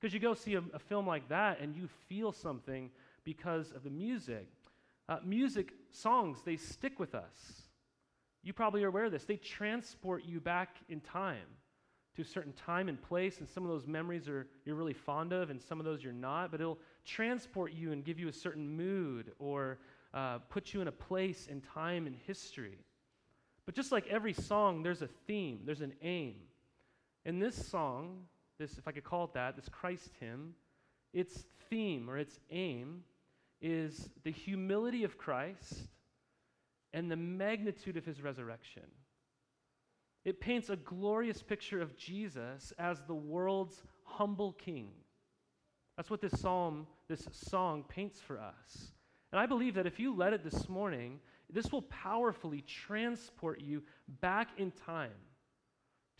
[0.00, 2.90] Because you go see a, a, film like that and you feel something
[3.24, 4.48] because of the music.
[5.08, 7.64] Uh, music, songs, they stick with us.
[8.42, 9.24] You probably are aware of this.
[9.24, 11.46] They transport you back in time
[12.16, 15.32] to a certain time and place, and some of those memories are you're really fond
[15.32, 16.50] of, and some of those you're not.
[16.50, 19.78] But it'll transport you and give you a certain mood or
[20.14, 22.78] uh, put you in a place in time and history.
[23.66, 26.36] But just like every song, there's a theme, there's an aim.
[27.24, 28.22] And this song,
[28.60, 30.54] this, if I could call it that, this Christ hymn,
[31.12, 33.02] its theme or its aim
[33.60, 35.88] is the humility of Christ
[36.92, 38.84] and the magnitude of his resurrection.
[40.24, 44.90] It paints a glorious picture of Jesus as the world's humble king.
[45.96, 48.92] That's what this psalm, this song paints for us.
[49.32, 53.82] And I believe that if you let it this morning, this will powerfully transport you
[54.20, 55.10] back in time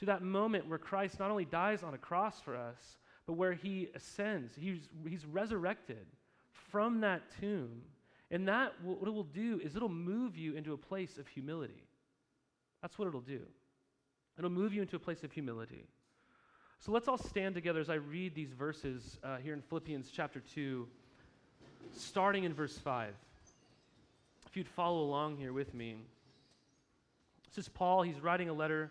[0.01, 2.97] to that moment where Christ not only dies on a cross for us,
[3.27, 4.55] but where he ascends.
[4.59, 6.07] He's, he's resurrected
[6.71, 7.83] from that tomb.
[8.31, 11.85] And that, what it will do is it'll move you into a place of humility.
[12.81, 13.43] That's what it'll do.
[14.39, 15.85] It'll move you into a place of humility.
[16.79, 20.41] So let's all stand together as I read these verses uh, here in Philippians chapter
[20.55, 20.89] 2,
[21.93, 23.13] starting in verse 5.
[24.47, 25.97] If you'd follow along here with me.
[27.51, 28.03] This is Paul.
[28.03, 28.91] He's writing a letter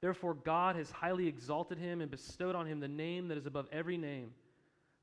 [0.00, 3.66] Therefore, God has highly exalted him and bestowed on him the name that is above
[3.72, 4.30] every name,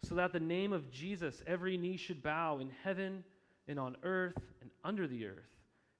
[0.03, 3.23] so that the name of Jesus every knee should bow in heaven
[3.67, 5.49] and on earth and under the earth,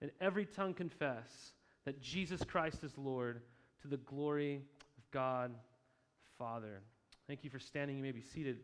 [0.02, 1.54] and every tongue confess
[1.86, 3.42] that Jesus Christ is Lord
[3.82, 4.62] to the glory
[4.98, 5.52] of God
[6.38, 6.82] Father.
[7.28, 7.98] Thank you for standing.
[7.98, 8.58] You may be seated.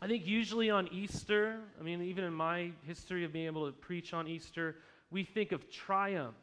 [0.00, 3.72] I think usually on Easter, I mean, even in my history of being able to
[3.72, 4.76] preach on Easter,
[5.10, 6.34] we think of triumph.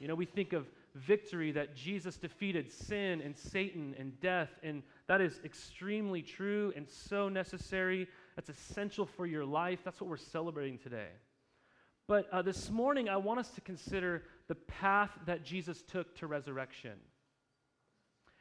[0.00, 4.48] You know, we think of victory that Jesus defeated sin and Satan and death.
[4.62, 8.08] And that is extremely true and so necessary.
[8.34, 9.80] That's essential for your life.
[9.84, 11.10] That's what we're celebrating today.
[12.08, 16.26] But uh, this morning, I want us to consider the path that Jesus took to
[16.26, 16.98] resurrection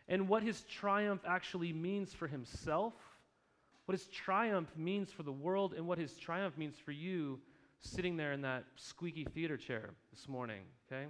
[0.08, 2.94] and what his triumph actually means for himself
[3.90, 7.40] what his triumph means for the world and what his triumph means for you
[7.80, 11.08] sitting there in that squeaky theater chair this morning, okay?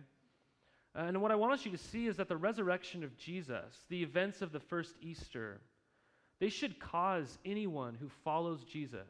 [0.95, 4.01] Uh, and what I want you to see is that the resurrection of Jesus, the
[4.01, 5.61] events of the first Easter,
[6.39, 9.05] they should cause anyone who follows Jesus,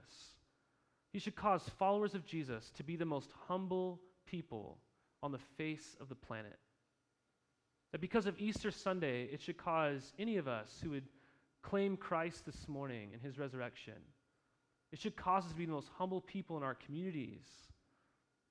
[1.12, 4.78] he should cause followers of Jesus to be the most humble people
[5.24, 6.58] on the face of the planet.
[7.92, 11.08] That because of Easter Sunday, it should cause any of us who would
[11.64, 13.96] claim Christ this morning and his resurrection.
[14.92, 17.46] It should cause us to be the most humble people in our communities,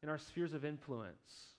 [0.03, 1.58] in our spheres of influence.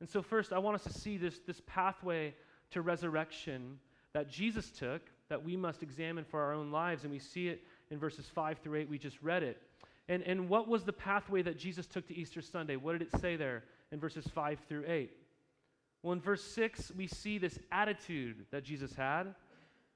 [0.00, 2.34] And so, first, I want us to see this, this pathway
[2.70, 3.78] to resurrection
[4.12, 7.04] that Jesus took that we must examine for our own lives.
[7.04, 8.88] And we see it in verses 5 through 8.
[8.88, 9.60] We just read it.
[10.08, 12.76] And, and what was the pathway that Jesus took to Easter Sunday?
[12.76, 13.62] What did it say there
[13.92, 15.10] in verses 5 through 8?
[16.02, 19.34] Well, in verse 6, we see this attitude that Jesus had.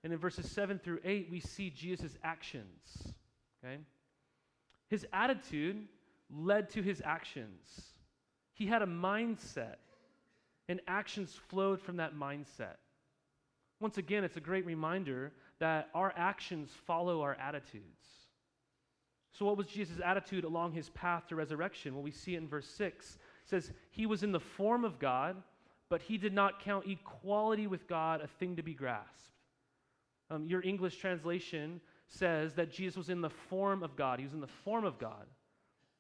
[0.05, 3.15] And in verses 7 through 8, we see Jesus' actions.
[3.65, 3.79] Okay?
[4.89, 5.89] His attitude
[6.31, 7.95] led to his actions.
[8.53, 9.77] He had a mindset,
[10.69, 12.77] and actions flowed from that mindset.
[13.81, 18.07] Once again, it's a great reminder that our actions follow our attitudes.
[19.33, 21.95] So, what was Jesus' attitude along his path to resurrection?
[21.95, 23.15] Well, we see it in verse 6.
[23.15, 25.37] It says, He was in the form of God,
[25.89, 29.33] but he did not count equality with God a thing to be grasped.
[30.31, 34.19] Um, your English translation says that Jesus was in the form of God.
[34.19, 35.27] He was in the form of God.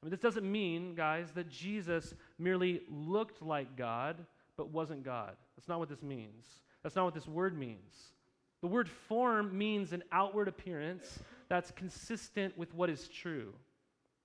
[0.02, 4.24] I mean, this doesn't mean, guys, that Jesus merely looked like God
[4.56, 5.32] but wasn't God.
[5.56, 6.46] That's not what this means.
[6.82, 8.12] That's not what this word means.
[8.60, 11.18] The word form means an outward appearance
[11.48, 13.52] that's consistent with what is true.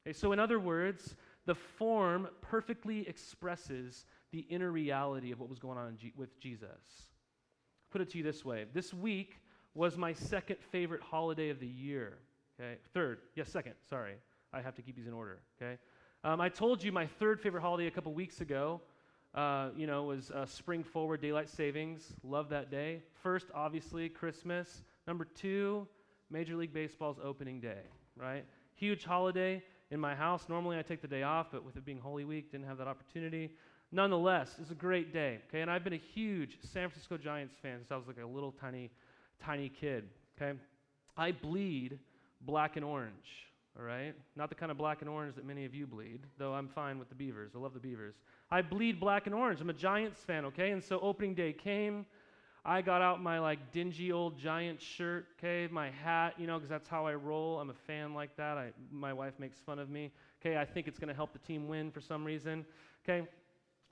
[0.06, 1.16] Okay, so, in other words,
[1.46, 6.70] the form perfectly expresses the inner reality of what was going on G- with Jesus.
[7.92, 9.42] Put it to you this way this week,
[9.74, 12.18] was my second favorite holiday of the year.
[12.60, 13.74] Okay, third, yes, second.
[13.90, 14.14] Sorry,
[14.54, 15.40] I have to keep these in order.
[15.62, 15.78] Okay,
[16.24, 18.82] um, I told you my third favorite holiday a couple weeks ago.
[19.36, 22.14] Uh, you know, was uh, spring forward daylight savings.
[22.24, 23.04] Love that day.
[23.22, 24.82] First, obviously, Christmas.
[25.08, 25.88] Number two,
[26.32, 27.82] Major League Baseball's opening day,
[28.16, 28.46] right?
[28.76, 29.62] Huge holiday
[29.92, 30.46] in my house.
[30.50, 32.88] Normally I take the day off, but with it being Holy Week, didn't have that
[32.88, 33.52] opportunity.
[33.92, 35.62] Nonetheless, it's a great day, okay?
[35.62, 38.52] And I've been a huge San Francisco Giants fan since I was like a little
[38.52, 38.92] tiny,
[39.44, 40.06] tiny kid,
[40.40, 40.58] okay?
[41.18, 41.98] I bleed
[42.42, 43.48] black and orange,
[43.78, 44.14] all right?
[44.36, 47.00] Not the kind of black and orange that many of you bleed, though I'm fine
[47.00, 47.54] with the Beavers.
[47.56, 48.16] I love the Beavers.
[48.52, 49.62] I bleed black and orange.
[49.62, 50.72] I'm a Giants fan, okay?
[50.72, 52.06] And so opening day came.
[52.66, 56.70] I got out my like dingy old Giants shirt, okay, my hat, you know, because
[56.70, 57.60] that's how I roll.
[57.60, 58.58] I'm a fan like that.
[58.58, 60.12] I, my wife makes fun of me.
[60.42, 62.66] Okay, I think it's going to help the team win for some reason.
[63.04, 63.28] Okay,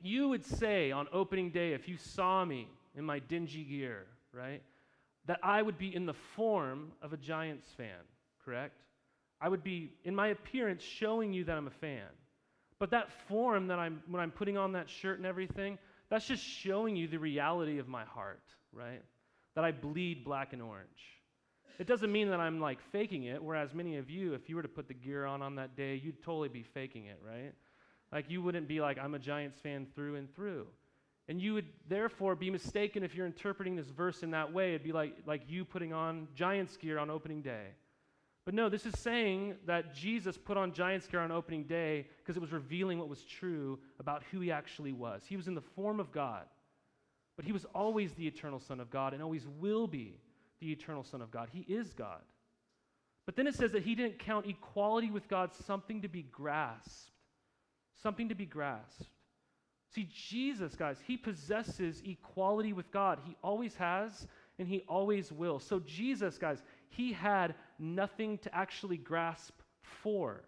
[0.02, 4.62] you would say on opening day, if you saw me in my dingy gear, right,
[5.26, 8.04] that I would be in the form of a Giants fan,
[8.44, 8.82] correct?
[9.40, 12.08] I would be, in my appearance, showing you that I'm a fan.
[12.80, 15.78] But that form that I'm, when I'm putting on that shirt and everything,
[16.10, 19.02] that's just showing you the reality of my heart, right?
[19.56, 20.88] That I bleed black and orange.
[21.80, 24.62] It doesn't mean that I'm like faking it, whereas many of you, if you were
[24.62, 27.54] to put the gear on on that day, you'd totally be faking it, right?
[28.12, 30.68] Like you wouldn't be like, I'm a Giants fan through and through.
[31.30, 34.70] And you would therefore be mistaken if you're interpreting this verse in that way.
[34.70, 37.66] It'd be like, like you putting on Giants gear on opening day.
[38.48, 42.38] But no, this is saying that Jesus put on Giants gear on opening day because
[42.38, 45.24] it was revealing what was true about who he actually was.
[45.28, 46.46] He was in the form of God,
[47.36, 50.22] but he was always the eternal Son of God and always will be
[50.62, 51.50] the eternal Son of God.
[51.52, 52.22] He is God.
[53.26, 57.12] But then it says that he didn't count equality with God something to be grasped
[58.02, 59.04] something to be grasped.
[59.94, 63.20] See, Jesus, guys, he possesses equality with God.
[63.26, 64.28] He always has,
[64.60, 65.60] and he always will.
[65.60, 70.44] So, Jesus, guys, he had nothing to actually grasp for.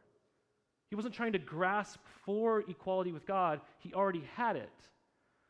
[0.89, 4.71] He wasn't trying to grasp for equality with God, he already had it.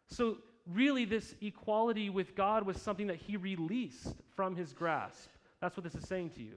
[0.10, 0.38] So,
[0.68, 5.30] really, this equality with God was something that he released from his grasp.
[5.62, 6.56] That's what this is saying to you.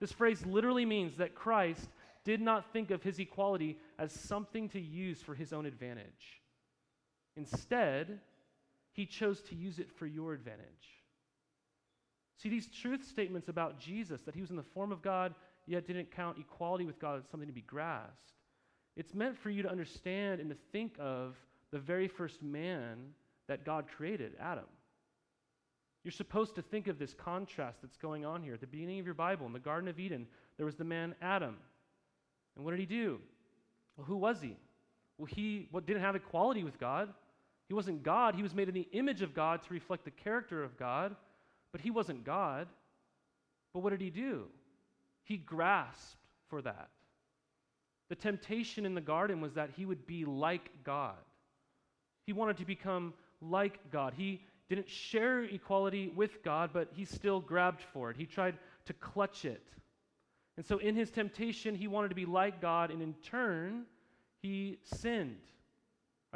[0.00, 1.88] This phrase literally means that Christ
[2.24, 6.42] did not think of his equality as something to use for his own advantage.
[7.36, 8.20] Instead,
[8.92, 11.01] he chose to use it for your advantage.
[12.42, 15.34] See, these truth statements about Jesus, that he was in the form of God,
[15.66, 18.32] yet didn't count equality with God as something to be grasped,
[18.96, 21.36] it's meant for you to understand and to think of
[21.70, 22.98] the very first man
[23.46, 24.64] that God created, Adam.
[26.02, 28.54] You're supposed to think of this contrast that's going on here.
[28.54, 31.14] At the beginning of your Bible, in the Garden of Eden, there was the man
[31.22, 31.56] Adam.
[32.56, 33.20] And what did he do?
[33.96, 34.56] Well, who was he?
[35.16, 37.08] Well, he what, didn't have equality with God.
[37.68, 38.34] He wasn't God.
[38.34, 41.14] He was made in the image of God to reflect the character of God,
[41.72, 42.68] but he wasn't God.
[43.72, 44.44] But what did he do?
[45.24, 46.16] He grasped
[46.48, 46.90] for that.
[48.10, 51.16] The temptation in the garden was that he would be like God.
[52.26, 54.12] He wanted to become like God.
[54.14, 58.16] He didn't share equality with God, but he still grabbed for it.
[58.16, 59.66] He tried to clutch it.
[60.56, 63.84] And so, in his temptation, he wanted to be like God, and in turn,
[64.42, 65.40] he sinned.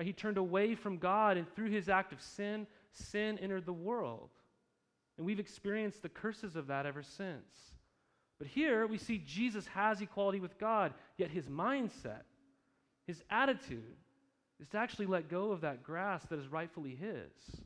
[0.01, 4.31] He turned away from God, and through his act of sin, sin entered the world.
[5.17, 7.75] And we've experienced the curses of that ever since.
[8.39, 12.23] But here we see Jesus has equality with God, yet his mindset,
[13.07, 13.97] his attitude,
[14.61, 17.61] is to actually let go of that grasp that is rightfully his.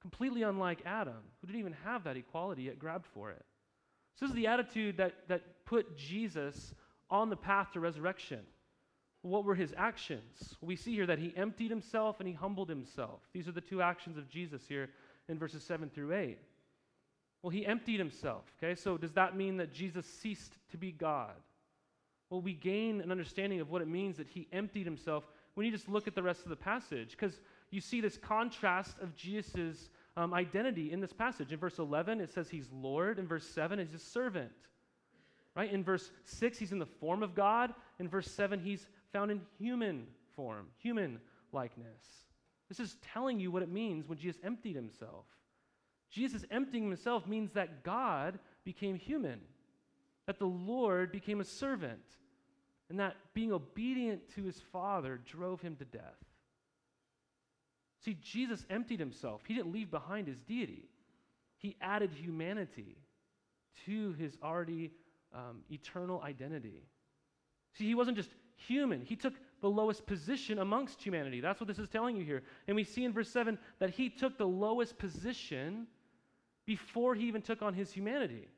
[0.00, 3.44] Completely unlike Adam, who didn't even have that equality yet grabbed for it.
[4.16, 6.74] So this is the attitude that, that put Jesus
[7.10, 8.40] on the path to resurrection.
[9.22, 10.56] What were his actions?
[10.60, 13.20] We see here that he emptied himself and he humbled himself.
[13.32, 14.90] These are the two actions of Jesus here
[15.28, 16.38] in verses 7 through 8.
[17.44, 18.74] Well, he emptied himself, okay?
[18.74, 21.34] So does that mean that Jesus ceased to be God?
[22.30, 25.70] Well, we gain an understanding of what it means that he emptied himself when you
[25.70, 27.38] just look at the rest of the passage, because
[27.70, 31.52] you see this contrast of Jesus' um, identity in this passage.
[31.52, 33.18] In verse 11, it says he's Lord.
[33.18, 34.50] In verse 7, he's a servant.
[35.54, 35.70] Right?
[35.70, 37.74] In verse 6, he's in the form of God.
[38.00, 41.20] In verse 7, he's found in human form, human
[41.52, 42.06] likeness.
[42.70, 45.26] This is telling you what it means when Jesus emptied himself.
[46.10, 49.40] Jesus emptying himself means that God became human,
[50.26, 52.02] that the Lord became a servant,
[52.88, 56.02] and that being obedient to his Father drove him to death.
[58.04, 59.42] See, Jesus emptied himself.
[59.46, 60.88] He didn't leave behind his deity,
[61.58, 62.96] he added humanity
[63.86, 64.92] to his already
[65.34, 66.82] um, eternal identity.
[67.76, 71.40] See, he wasn't just human, he took the lowest position amongst humanity.
[71.40, 72.42] That's what this is telling you here.
[72.68, 75.86] And we see in verse 7 that he took the lowest position
[76.66, 78.48] before he even took on his humanity.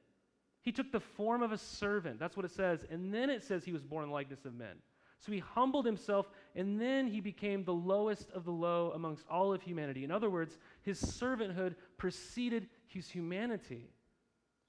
[0.63, 2.19] He took the form of a servant.
[2.19, 2.85] That's what it says.
[2.91, 4.77] And then it says he was born in likeness of men.
[5.19, 9.53] So he humbled himself, and then he became the lowest of the low amongst all
[9.53, 10.05] of humanity.
[10.05, 13.91] In other words, his servanthood preceded his humanity.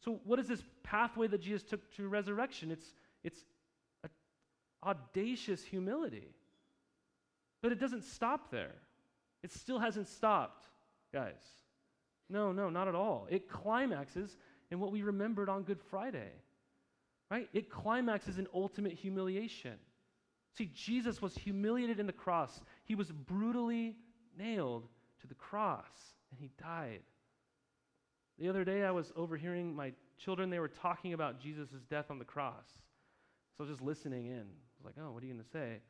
[0.04, 2.72] So, what is this pathway that Jesus took to resurrection?
[2.72, 3.44] It's, it's
[4.84, 6.34] audacious humility.
[7.62, 8.76] But it doesn't stop there.
[9.44, 10.66] It still hasn't stopped,
[11.14, 11.34] guys.
[12.30, 13.28] No, no, not at all.
[13.30, 14.36] It climaxes
[14.72, 16.32] in what we remembered on Good Friday,
[17.32, 17.48] right?
[17.54, 19.76] It climaxes in ultimate humiliation.
[20.58, 23.96] See, Jesus was humiliated in the cross, he was brutally
[24.38, 24.88] nailed
[25.22, 25.86] to the cross,
[26.32, 27.02] and he died.
[28.40, 32.20] The other day, I was overhearing my children, they were talking about Jesus' death on
[32.20, 32.66] the cross.
[33.58, 34.42] So I was just listening in.
[34.42, 35.82] I was like, oh, what are you going to say?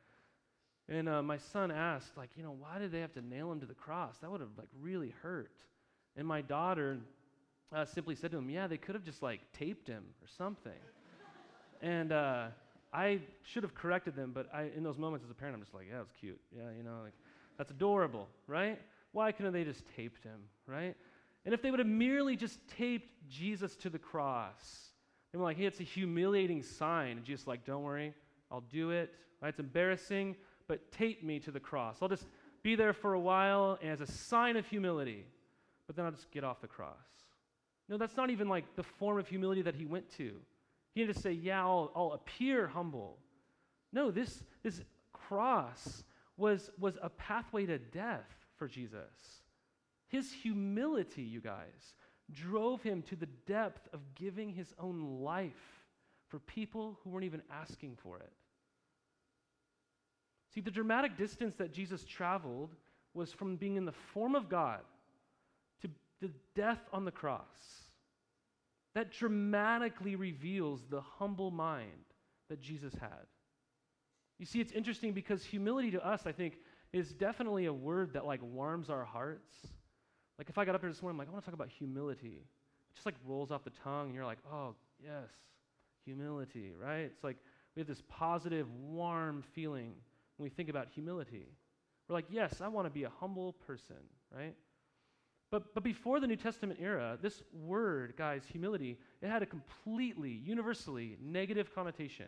[0.88, 3.60] And uh, my son asked, like, you know, why did they have to nail him
[3.60, 4.16] to the cross?
[4.22, 5.52] That would have, like, really hurt.
[6.18, 6.98] And my daughter
[7.72, 10.72] uh, simply said to him, yeah, they could have just, like, taped him or something.
[11.80, 12.48] and uh,
[12.92, 15.74] I should have corrected them, but I, in those moments as a parent, I'm just
[15.74, 16.40] like, yeah, it's cute.
[16.54, 17.14] Yeah, you know, like,
[17.56, 18.80] that's adorable, right?
[19.12, 20.96] Why couldn't they just taped him, right?
[21.44, 24.90] And if they would have merely just taped Jesus to the cross,
[25.32, 27.16] they were like, hey, it's a humiliating sign.
[27.16, 28.12] And Jesus like, don't worry,
[28.50, 29.14] I'll do it.
[29.40, 29.50] Right?
[29.50, 31.98] It's embarrassing, but tape me to the cross.
[32.02, 32.26] I'll just
[32.62, 35.24] be there for a while as a sign of humility,
[35.88, 36.92] but then I'll just get off the cross.
[37.88, 40.34] No, that's not even like the form of humility that he went to.
[40.94, 43.16] He didn't just say, yeah, I'll, I'll appear humble.
[43.92, 46.04] No, this, this cross
[46.36, 49.40] was, was a pathway to death for Jesus.
[50.08, 51.94] His humility, you guys,
[52.32, 55.82] drove him to the depth of giving his own life
[56.28, 58.32] for people who weren't even asking for it.
[60.54, 62.74] See, the dramatic distance that Jesus traveled
[63.14, 64.80] was from being in the form of God
[66.20, 67.44] the death on the cross.
[68.94, 71.90] That dramatically reveals the humble mind
[72.48, 73.26] that Jesus had.
[74.38, 76.54] You see, it's interesting because humility to us, I think,
[76.92, 79.54] is definitely a word that like warms our hearts.
[80.38, 81.68] Like if I got up here this morning, I'm like, I want to talk about
[81.68, 82.44] humility.
[82.90, 85.28] It just like rolls off the tongue, and you're like, oh, yes,
[86.04, 87.00] humility, right?
[87.00, 87.36] It's like
[87.74, 89.92] we have this positive, warm feeling
[90.36, 91.46] when we think about humility.
[92.08, 93.96] We're like, yes, I want to be a humble person,
[94.34, 94.54] right?
[95.50, 100.30] But, but before the New Testament era, this word, guys, humility, it had a completely,
[100.30, 102.26] universally negative connotation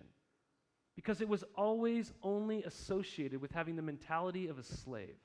[0.96, 5.16] because it was always only associated with having the mentality of a slave.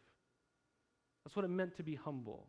[1.23, 2.47] That's what it meant to be humble.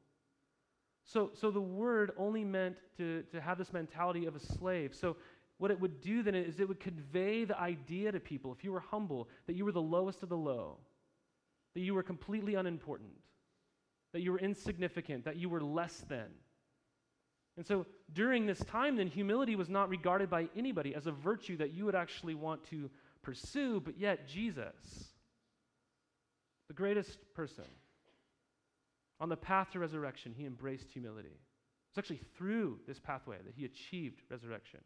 [1.05, 4.95] So, so the word only meant to, to have this mentality of a slave.
[4.95, 5.17] So
[5.59, 8.73] what it would do then is it would convey the idea to people, if you
[8.73, 10.79] were humble, that you were the lowest of the low,
[11.75, 13.13] that you were completely unimportant,
[14.13, 16.27] that you were insignificant, that you were less than.
[17.57, 21.57] And so during this time, then, humility was not regarded by anybody as a virtue
[21.57, 22.91] that you would actually want to
[23.23, 25.15] pursue, but yet Jesus,
[26.69, 27.65] the greatest person,
[29.19, 31.41] on the path to resurrection, he embraced humility.
[31.91, 34.81] It's actually through this pathway that he achieved resurrection.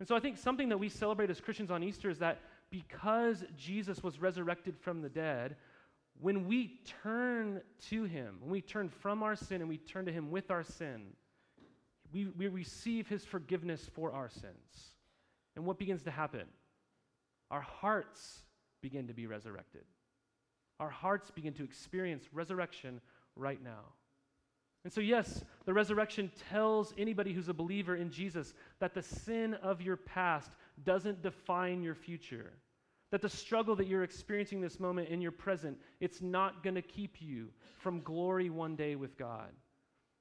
[0.00, 3.44] And so I think something that we celebrate as Christians on Easter is that because
[3.56, 5.56] Jesus was resurrected from the dead,
[6.20, 10.12] when we turn to him, when we turn from our sin and we turn to
[10.12, 11.06] him with our sin,
[12.12, 14.92] we, we receive his forgiveness for our sins.
[15.56, 16.46] And what begins to happen?
[17.50, 18.40] Our hearts
[18.80, 19.84] begin to be resurrected
[20.80, 23.00] our hearts begin to experience resurrection
[23.36, 23.92] right now.
[24.84, 29.54] And so, yes, the resurrection tells anybody who's a believer in Jesus that the sin
[29.54, 30.50] of your past
[30.84, 32.52] doesn't define your future.
[33.14, 36.82] That the struggle that you're experiencing this moment in your present, it's not going to
[36.82, 39.50] keep you from glory one day with God.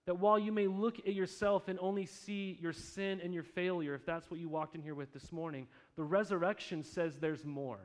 [0.05, 3.95] That while you may look at yourself and only see your sin and your failure,
[3.95, 7.79] if that's what you walked in here with this morning, the resurrection says there's more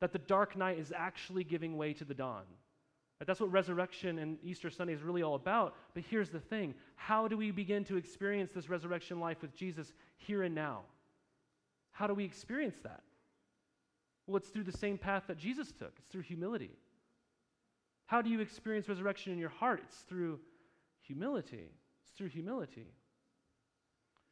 [0.00, 2.42] that the dark night is actually giving way to the dawn.
[3.24, 5.76] That's what resurrection and Easter Sunday is really all about.
[5.94, 9.92] But here's the thing how do we begin to experience this resurrection life with Jesus
[10.16, 10.80] here and now?
[11.92, 13.04] How do we experience that?
[14.26, 16.70] Well, it's through the same path that Jesus took it's through humility.
[18.06, 19.80] How do you experience resurrection in your heart?
[19.84, 20.38] It's through
[21.00, 21.70] humility.
[22.02, 22.86] It's through humility.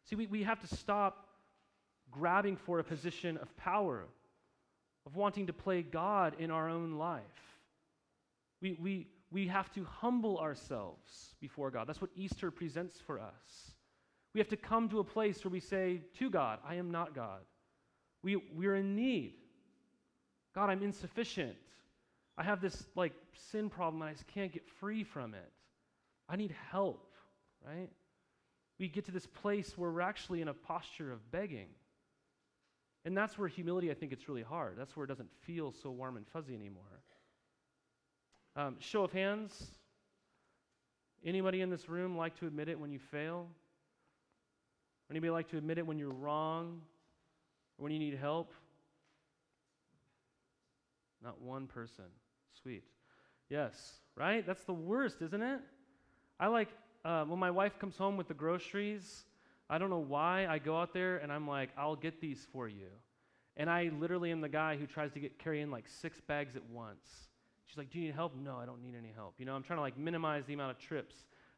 [0.05, 1.27] See, we, we have to stop
[2.11, 4.07] grabbing for a position of power
[5.07, 7.23] of wanting to play God in our own life.
[8.61, 11.89] We, we, we have to humble ourselves before God.
[11.89, 13.73] That's what Easter presents for us.
[14.35, 17.15] We have to come to a place where we say to God, I am not
[17.15, 17.41] God.
[18.23, 19.35] We, we're in need.
[20.55, 21.57] God, I'm insufficient.
[22.37, 23.13] I have this like
[23.51, 25.53] sin problem and I just can't get free from it.
[26.29, 27.13] I need help,
[27.67, 27.91] right?
[28.79, 31.69] We get to this place where we're actually in a posture of begging.
[33.05, 34.77] And that's where humility, I think, it's really hard.
[34.79, 36.83] That's where it doesn't feel so warm and fuzzy anymore.
[38.55, 39.73] Um, show of hands.
[41.25, 43.49] Anybody in this room like to admit it when you fail?
[45.11, 46.81] Anybody like to admit it when you're wrong
[47.79, 48.53] or when you need help?
[51.23, 52.05] Not one person.
[52.63, 52.85] Sweet.
[53.49, 54.47] Yes, right?
[54.47, 55.61] That's the worst, isn't it?
[56.41, 56.69] I like
[57.05, 59.25] uh, when my wife comes home with the groceries.
[59.69, 62.69] I don't know why I go out there and I'm like, I'll get these for
[62.69, 62.89] you.
[63.57, 66.57] And I literally am the guy who tries to get carry in like six bags
[66.57, 67.29] at once.
[67.67, 68.35] She's like, Do you need help?
[68.37, 69.35] No, I don't need any help.
[69.39, 71.15] You know, I'm trying to like minimize the amount of trips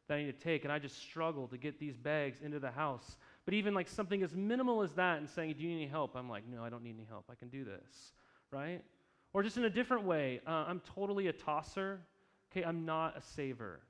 [0.07, 2.71] that I need to take, and I just struggle to get these bags into the
[2.71, 3.17] house.
[3.43, 6.15] But even like something as minimal as that and saying, Do you need any help?
[6.15, 7.25] I'm like, No, I don't need any help.
[7.29, 8.13] I can do this,
[8.51, 8.81] right?
[9.35, 11.99] Or just in a different way, uh, I'm totally a tosser.
[12.49, 13.81] Okay, I'm not a saver.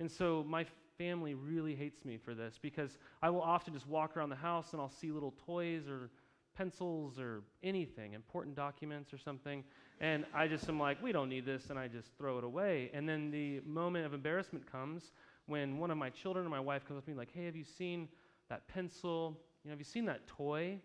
[0.00, 0.66] And so my
[0.98, 4.74] family really hates me for this because I will often just walk around the house
[4.74, 6.10] and I'll see little toys or
[6.54, 9.64] pencils or anything, important documents or something,
[10.02, 12.90] and I just am like, we don't need this, and I just throw it away.
[12.92, 15.12] And then the moment of embarrassment comes
[15.46, 17.56] when one of my children or my wife comes up to me like, hey, have
[17.56, 18.08] you seen
[18.50, 19.38] that pencil?
[19.64, 20.78] You know, have you seen that toy?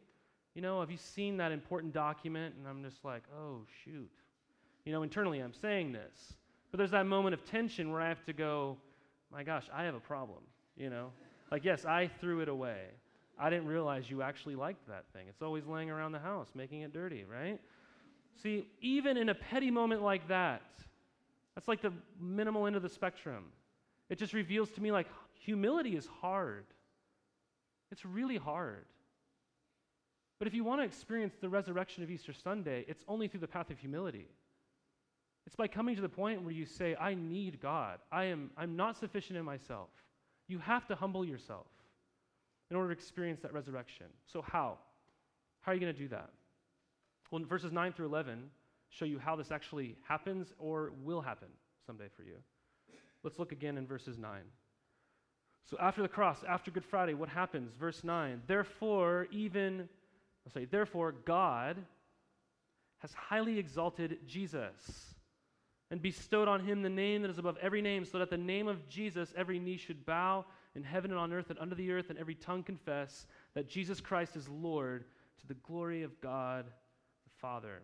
[0.58, 2.56] You know, have you seen that important document?
[2.58, 4.10] And I'm just like, oh, shoot.
[4.86, 6.34] You know, internally I'm saying this.
[6.72, 8.76] But there's that moment of tension where I have to go,
[9.32, 10.40] my gosh, I have a problem.
[10.76, 11.12] You know,
[11.52, 12.86] like, yes, I threw it away.
[13.38, 15.28] I didn't realize you actually liked that thing.
[15.30, 17.60] It's always laying around the house, making it dirty, right?
[18.42, 20.64] See, even in a petty moment like that,
[21.54, 23.44] that's like the minimal end of the spectrum.
[24.10, 26.66] It just reveals to me like humility is hard.
[27.92, 28.86] It's really hard.
[30.40, 33.48] But if you want to experience the resurrection of Easter Sunday, it's only through the
[33.48, 34.28] path of humility.
[35.46, 38.00] It's by coming to the point where you say, I need God.
[38.12, 39.90] I am I'm not sufficient in myself.
[40.48, 41.68] You have to humble yourself
[42.70, 44.08] in order to experience that resurrection.
[44.26, 44.78] So how?
[45.62, 46.30] How are you going to do that?
[47.32, 48.50] Well, verses 9 through 11
[48.90, 51.50] show you how this actually happens or will happen
[51.86, 52.38] someday for you.
[53.24, 54.40] Let's look again in verses 9.
[55.70, 57.74] So after the cross, after Good Friday, what happens?
[57.78, 58.42] Verse 9.
[58.48, 59.90] Therefore, even,
[60.48, 61.76] I'll say, therefore, God
[63.00, 65.14] has highly exalted Jesus
[65.92, 68.38] and bestowed on him the name that is above every name, so that at the
[68.38, 71.92] name of Jesus every knee should bow in heaven and on earth and under the
[71.92, 75.04] earth, and every tongue confess that Jesus Christ is Lord
[75.42, 77.82] to the glory of God the Father.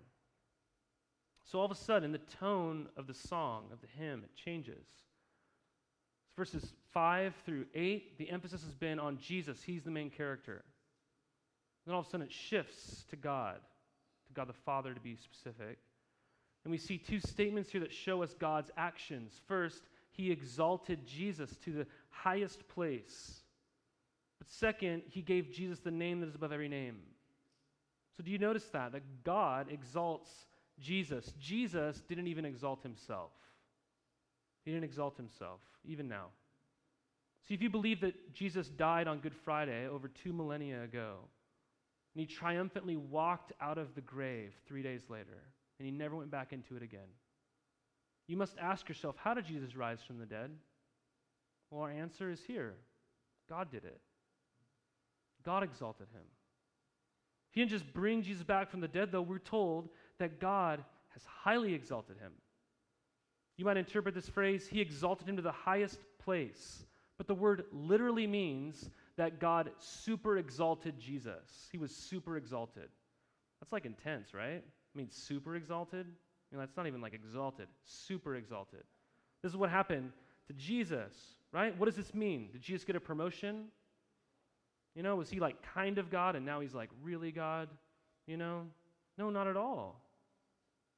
[1.43, 4.85] So all of a sudden, the tone of the song, of the hymn, it changes.
[6.37, 9.61] Verses 5 through 8, the emphasis has been on Jesus.
[9.61, 10.63] He's the main character.
[11.85, 13.57] Then all of a sudden it shifts to God,
[14.27, 15.77] to God the Father to be specific.
[16.63, 19.33] And we see two statements here that show us God's actions.
[19.47, 23.41] First, he exalted Jesus to the highest place.
[24.39, 26.99] But second, he gave Jesus the name that is above every name.
[28.15, 28.91] So do you notice that?
[28.93, 30.29] That God exalts
[30.79, 31.33] Jesus.
[31.39, 33.31] Jesus didn't even exalt himself.
[34.63, 36.27] He didn't exalt himself, even now.
[37.47, 41.15] See, if you believe that Jesus died on Good Friday over two millennia ago,
[42.13, 45.41] and he triumphantly walked out of the grave three days later,
[45.79, 47.09] and he never went back into it again,
[48.27, 50.51] you must ask yourself, how did Jesus rise from the dead?
[51.69, 52.75] Well, our answer is here
[53.49, 53.99] God did it.
[55.43, 56.23] God exalted him.
[57.51, 59.21] He didn't just bring Jesus back from the dead, though.
[59.21, 62.31] We're told that God has highly exalted him.
[63.57, 66.85] You might interpret this phrase, He exalted him to the highest place.
[67.17, 71.69] But the word literally means that God super exalted Jesus.
[71.71, 72.89] He was super exalted.
[73.59, 74.63] That's like intense, right?
[74.63, 76.05] I mean, super exalted?
[76.05, 78.83] You know, that's not even like exalted, super exalted.
[79.41, 80.11] This is what happened
[80.47, 81.13] to Jesus,
[81.51, 81.77] right?
[81.77, 82.49] What does this mean?
[82.51, 83.65] Did Jesus get a promotion?
[84.95, 87.69] You know, was he like kind of God and now he's like really God?
[88.27, 88.67] You know?
[89.17, 90.01] No, not at all.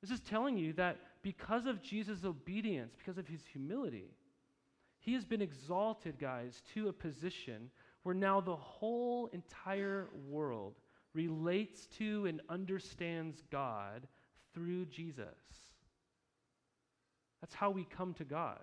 [0.02, 4.12] This is telling you that because of Jesus' obedience, because of his humility,
[5.00, 7.70] he has been exalted, guys, to a position
[8.06, 10.76] where now the whole entire world
[11.16, 14.08] relates to and understands God
[14.54, 15.26] through Jesus.
[17.42, 18.60] That's how we come to God.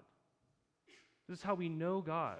[1.28, 2.38] This is how we know God.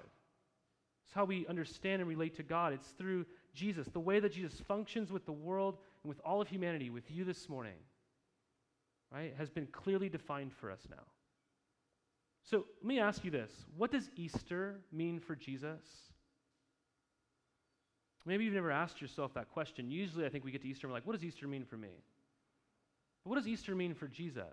[1.05, 2.71] It's how we understand and relate to God.
[2.71, 3.85] It's through Jesus.
[3.91, 7.25] The way that Jesus functions with the world and with all of humanity, with you
[7.25, 7.75] this morning,
[9.11, 11.03] right, has been clearly defined for us now.
[12.49, 16.12] So let me ask you this what does Easter mean for Jesus?
[18.25, 19.91] Maybe you've never asked yourself that question.
[19.91, 21.75] Usually, I think we get to Easter and we're like, what does Easter mean for
[21.77, 21.89] me?
[23.23, 24.45] But what does Easter mean for Jesus?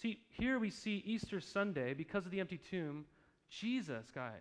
[0.00, 3.04] See, here we see Easter Sunday, because of the empty tomb,
[3.50, 4.32] Jesus, guys.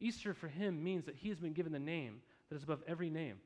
[0.00, 3.10] Easter for him means that he has been given the name that is above every
[3.10, 3.38] name,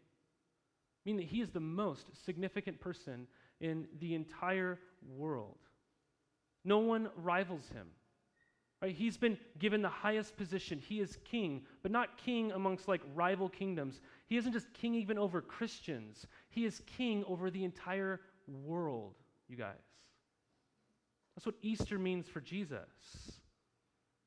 [1.07, 3.27] meaning that he is the most significant person
[3.61, 4.79] in the entire
[5.17, 5.59] world.
[6.65, 7.87] No one rivals him.
[8.81, 8.95] Right?
[8.95, 10.79] He's been given the highest position.
[10.79, 14.01] He is king, but not king amongst like rival kingdoms.
[14.27, 16.27] He isn't just king even over Christians.
[16.49, 19.15] He is king over the entire world,
[19.49, 19.75] you guys.
[21.35, 23.33] That's what Easter means for Jesus.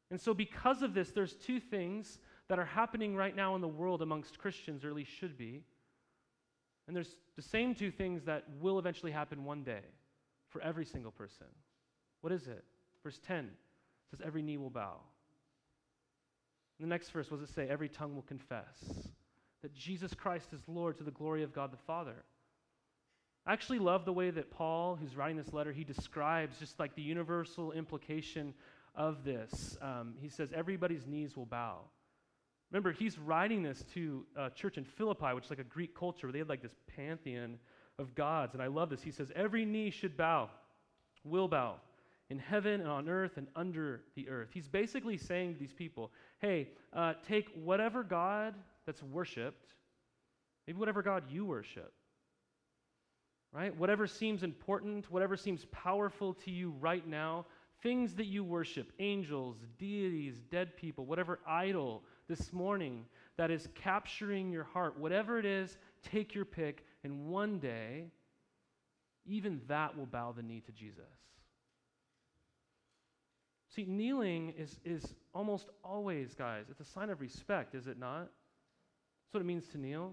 [0.10, 3.68] And so, because of this, there's two things that are happening right now in the
[3.68, 5.64] world amongst Christians, or at least should be.
[6.88, 9.82] And there's the same two things that will eventually happen one day
[10.50, 11.48] for every single person.
[12.20, 12.66] What is it?
[13.04, 13.50] Verse 10
[14.12, 14.97] says, Every knee will bow.
[16.80, 17.67] The next verse, what does it say?
[17.69, 18.78] Every tongue will confess
[19.62, 22.15] that Jesus Christ is Lord to the glory of God the Father.
[23.45, 26.95] I actually love the way that Paul, who's writing this letter, he describes just like
[26.95, 28.54] the universal implication
[28.95, 29.78] of this.
[29.82, 31.80] Um, he says, Everybody's knees will bow.
[32.71, 36.28] Remember, he's writing this to a church in Philippi, which is like a Greek culture
[36.28, 37.58] where they had like this pantheon
[38.00, 38.54] of gods.
[38.54, 39.02] And I love this.
[39.02, 40.50] He says, Every knee should bow,
[41.24, 41.76] will bow,
[42.32, 44.48] in heaven and on earth and under the earth.
[44.54, 49.74] He's basically saying to these people, Hey, uh, take whatever God that's worshiped,
[50.65, 51.91] maybe whatever God you worship,
[53.52, 53.76] right?
[53.78, 57.46] Whatever seems important, whatever seems powerful to you right now,
[57.84, 63.04] things that you worship, angels, deities, dead people, whatever idol this morning
[63.36, 68.06] that is capturing your heart, whatever it is, take your pick, and one day,
[69.26, 71.04] even that will bow the knee to Jesus.
[73.75, 78.23] See, kneeling is, is almost always, guys, it's a sign of respect, is it not?
[78.23, 80.12] That's what it means to kneel.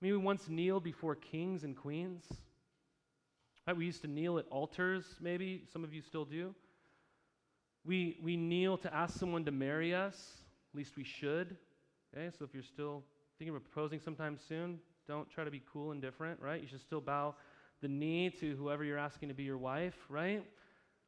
[0.00, 2.24] I mean, we once kneeled before kings and queens.
[3.66, 3.76] Right?
[3.76, 5.64] We used to kneel at altars, maybe.
[5.72, 6.54] Some of you still do.
[7.84, 10.14] We, we kneel to ask someone to marry us.
[10.72, 11.56] At least we should.
[12.16, 13.02] Okay, so if you're still
[13.38, 16.62] thinking of proposing sometime soon, don't try to be cool and different, right?
[16.62, 17.34] You should still bow
[17.80, 20.44] the knee to whoever you're asking to be your wife, right?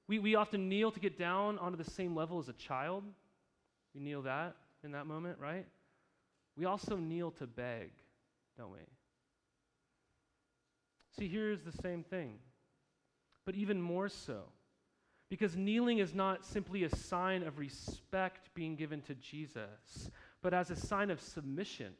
[0.09, 3.05] We, we often kneel to get down onto the same level as a child.
[3.95, 5.66] We kneel that in that moment, right?
[6.57, 7.90] We also kneel to beg,
[8.57, 8.79] don't we?
[11.19, 12.35] See, here's the same thing,
[13.45, 14.42] but even more so.
[15.29, 20.71] Because kneeling is not simply a sign of respect being given to Jesus, but as
[20.71, 21.95] a sign of submission.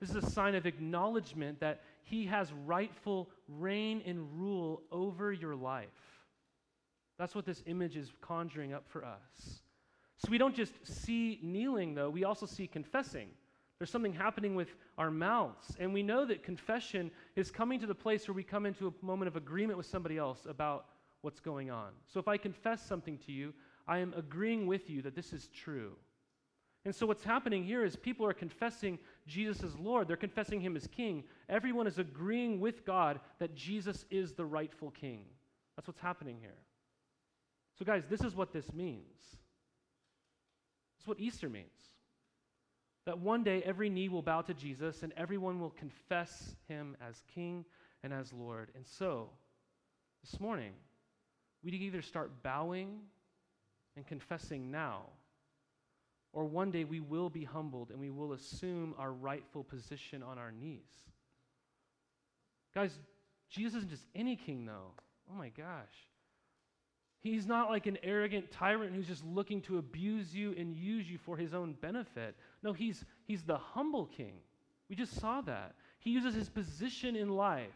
[0.00, 5.54] This is a sign of acknowledgement that he has rightful reign and rule over your
[5.54, 5.88] life.
[7.18, 9.60] That's what this image is conjuring up for us.
[10.18, 13.28] So we don't just see kneeling, though, we also see confessing.
[13.78, 15.76] There's something happening with our mouths.
[15.78, 19.04] And we know that confession is coming to the place where we come into a
[19.04, 20.86] moment of agreement with somebody else about
[21.22, 21.90] what's going on.
[22.06, 23.54] So if I confess something to you,
[23.86, 25.92] I am agreeing with you that this is true.
[26.84, 30.76] And so what's happening here is people are confessing Jesus as Lord, they're confessing him
[30.76, 31.24] as king.
[31.48, 35.24] Everyone is agreeing with God that Jesus is the rightful king.
[35.76, 36.56] That's what's happening here.
[37.78, 39.04] So, guys, this is what this means.
[40.96, 41.66] This is what Easter means.
[43.06, 47.22] That one day every knee will bow to Jesus and everyone will confess him as
[47.34, 47.64] king
[48.02, 48.70] and as Lord.
[48.74, 49.30] And so,
[50.22, 50.72] this morning,
[51.62, 52.98] we either start bowing
[53.96, 55.02] and confessing now,
[56.32, 60.38] or one day we will be humbled and we will assume our rightful position on
[60.38, 60.90] our knees.
[62.74, 62.98] Guys,
[63.50, 64.92] Jesus isn't just any king, though.
[65.30, 66.07] Oh my gosh.
[67.20, 71.18] He's not like an arrogant tyrant who's just looking to abuse you and use you
[71.18, 72.36] for his own benefit.
[72.62, 74.34] No, he's, he's the humble king.
[74.88, 75.74] We just saw that.
[75.98, 77.68] He uses his position in life.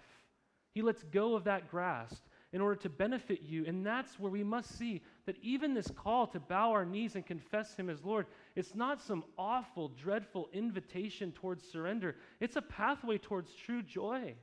[0.75, 3.65] He lets go of that grasp in order to benefit you.
[3.67, 7.25] And that's where we must see that even this call to bow our knees and
[7.25, 8.27] confess Him as Lord,
[8.57, 14.35] it's not some awful, dreadful invitation towards surrender, it's a pathway towards true joy.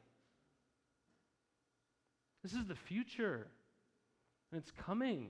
[2.41, 3.47] This is the future,
[4.51, 5.29] and it's coming,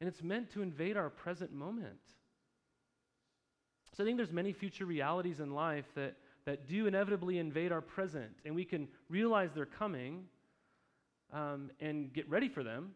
[0.00, 2.00] and it's meant to invade our present moment.
[3.96, 6.14] So I think there's many future realities in life that,
[6.46, 10.24] that do inevitably invade our present, and we can realize they're coming
[11.32, 12.92] um, and get ready for them,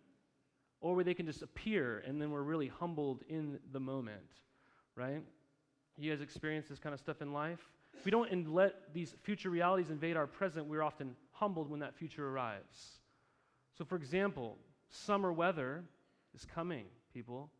[0.81, 4.19] or where they can just appear and then we're really humbled in the moment,
[4.97, 5.23] right?
[5.97, 7.61] You guys experience this kind of stuff in life?
[7.97, 11.95] If we don't let these future realities invade our present, we're often humbled when that
[11.95, 12.99] future arrives.
[13.79, 14.59] So, for example,
[14.95, 15.85] summer weather
[16.35, 17.51] is coming, people.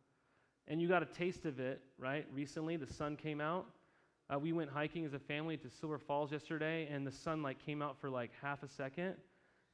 [0.67, 2.25] And you got a taste of it, right?
[2.33, 3.65] Recently, the sun came out.
[4.33, 7.63] Uh, we went hiking as a family to Silver Falls yesterday, and the sun like
[7.63, 9.13] came out for like half a second,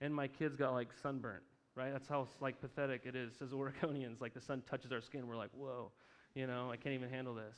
[0.02, 1.44] and my kids got like sunburnt,
[1.76, 1.94] right?
[1.94, 4.20] That's how like pathetic it is as Oregonians.
[4.20, 5.92] Like the sun touches our skin, we're like, whoa,
[6.36, 7.56] you know, I can't even handle this,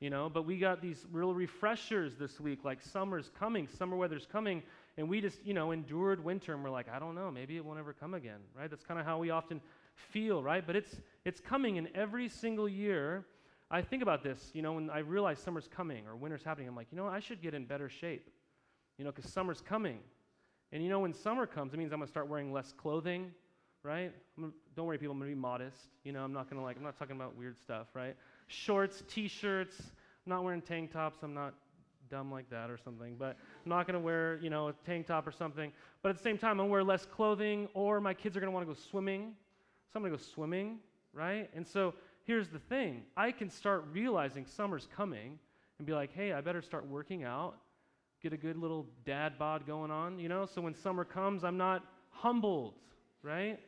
[0.00, 0.30] you know.
[0.30, 4.62] But we got these real refreshers this week, like summer's coming, summer weather's coming,
[5.00, 7.64] and we just, you know, endured winter, and we're like, I don't know, maybe it
[7.64, 8.68] won't ever come again, right?
[8.68, 9.62] That's kind of how we often
[9.94, 10.64] feel, right?
[10.64, 13.24] But it's, it's coming, and every single year,
[13.70, 16.76] I think about this, you know, when I realize summer's coming or winter's happening, I'm
[16.76, 18.28] like, you know, I should get in better shape,
[18.98, 20.00] you know, because summer's coming.
[20.70, 23.30] And you know, when summer comes, it means I'm going to start wearing less clothing,
[23.82, 24.12] right?
[24.38, 25.78] Gonna, don't worry, people, I'm going to be modest.
[26.04, 28.16] You know, I'm not going to like, I'm not talking about weird stuff, right?
[28.48, 31.54] Shorts, t shirts, I'm not wearing tank tops, I'm not
[32.10, 35.06] dumb like that or something, but I'm not going to wear, you know, a tank
[35.06, 35.72] top or something.
[36.02, 38.40] But at the same time, I'm going to wear less clothing, or my kids are
[38.40, 39.34] going to want to go swimming.
[39.92, 40.78] So I'm going to go swimming,
[41.12, 41.48] right?
[41.54, 41.94] And so
[42.24, 45.38] here's the thing I can start realizing summer's coming
[45.78, 47.54] and be like, hey, I better start working out,
[48.22, 50.46] get a good little dad bod going on, you know?
[50.46, 52.74] So when summer comes, I'm not humbled,
[53.22, 53.58] right?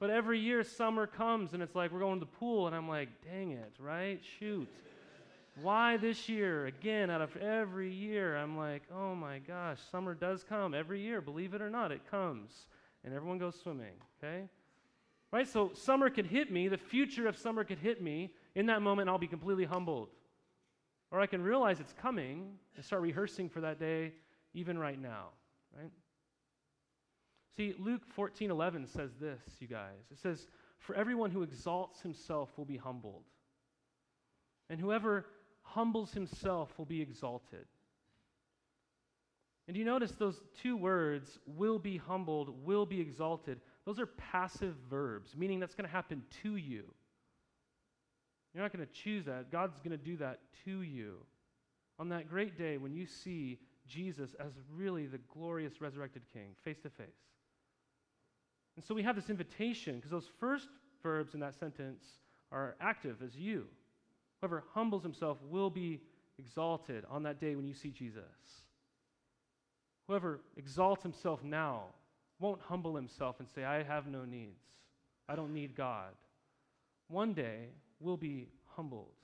[0.00, 2.88] But every year, summer comes and it's like we're going to the pool, and I'm
[2.88, 4.20] like, dang it, right?
[4.38, 4.68] Shoot.
[5.62, 6.66] Why this year?
[6.66, 11.20] Again, out of every year, I'm like, oh my gosh, summer does come every year.
[11.20, 12.66] Believe it or not, it comes.
[13.04, 14.48] And everyone goes swimming, okay?
[15.30, 15.48] Right?
[15.48, 18.30] So summer could hit me, the future of summer could hit me.
[18.54, 20.08] In that moment, I'll be completely humbled.
[21.10, 24.12] Or I can realize it's coming and start rehearsing for that day
[24.54, 25.26] even right now,
[25.76, 25.90] right?
[27.56, 30.10] See, Luke 14 11 says this, you guys.
[30.10, 33.22] It says, For everyone who exalts himself will be humbled,
[34.68, 35.26] and whoever
[35.64, 37.66] humbles himself will be exalted.
[39.66, 44.74] And you notice those two words, will be humbled, will be exalted, those are passive
[44.88, 46.84] verbs, meaning that's going to happen to you.
[48.52, 49.50] You're not going to choose that.
[49.50, 51.16] God's going to do that to you.
[51.98, 56.78] On that great day when you see Jesus as really the glorious resurrected King, face
[56.82, 57.06] to face.
[58.76, 60.68] And so we have this invitation, because those first
[61.02, 62.02] verbs in that sentence
[62.50, 63.66] are active as you.
[64.44, 66.02] Whoever humbles himself will be
[66.38, 68.20] exalted on that day when you see Jesus.
[70.06, 71.84] Whoever exalts himself now
[72.38, 74.60] won't humble himself and say, I have no needs.
[75.30, 76.10] I don't need God.
[77.08, 77.68] One day
[78.00, 79.14] will be humbled.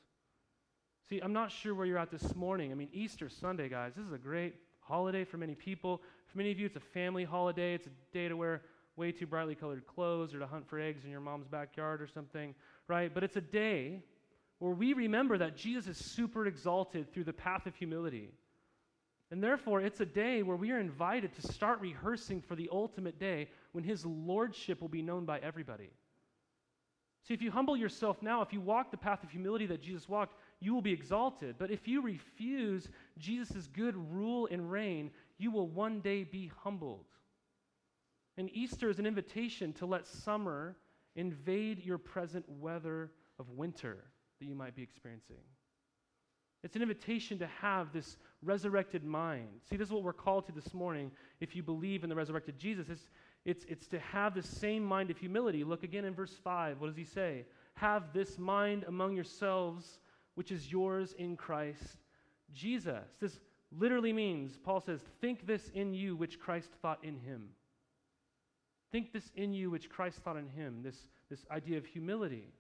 [1.11, 2.73] See, I'm not sure where you're at this morning.
[2.73, 6.01] I mean, Easter Sunday, guys, this is a great holiday for many people.
[6.29, 7.75] For many of you, it's a family holiday.
[7.75, 8.63] It's a day to wear
[8.97, 12.07] way too brightly colored clothes or to hunt for eggs in your mom's backyard or
[12.07, 12.55] something,
[12.89, 13.13] right?
[13.13, 14.03] But it's a day
[14.61, 18.31] where we remember that Jesus is super exalted through the path of humility.
[19.31, 23.19] And therefore, it's a day where we are invited to start rehearsing for the ultimate
[23.19, 25.91] day when his lordship will be known by everybody.
[27.27, 30.09] See, if you humble yourself now, if you walk the path of humility that Jesus
[30.09, 31.57] walked, you will be exalted.
[31.59, 37.07] But if you refuse Jesus' good rule and reign, you will one day be humbled.
[38.37, 40.77] And Easter is an invitation to let summer
[41.17, 44.05] invade your present weather of winter
[44.41, 45.37] that you might be experiencing.
[46.63, 49.49] It's an invitation to have this resurrected mind.
[49.69, 52.59] See, this is what we're called to this morning if you believe in the resurrected
[52.59, 52.89] Jesus.
[52.91, 53.09] It's,
[53.45, 55.65] it's, it's to have the same mind of humility.
[55.65, 56.81] Look again in verse 5.
[56.81, 57.47] What does he say?
[57.75, 60.01] Have this mind among yourselves,
[60.35, 61.97] which is yours in Christ
[62.53, 63.09] Jesus.
[63.21, 63.39] This
[63.79, 67.49] literally means, Paul says, think this in you, which Christ thought in him.
[68.93, 70.81] Think this in you, which Christ thought in him.
[70.83, 72.53] This, this idea of humility.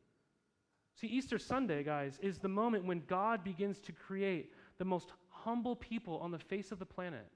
[1.01, 5.75] See, Easter Sunday, guys, is the moment when God begins to create the most humble
[5.75, 7.27] people on the face of the planet.